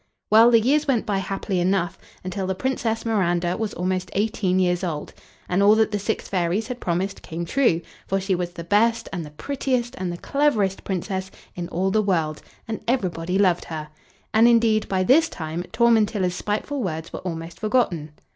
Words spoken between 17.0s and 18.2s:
were almost forgotten.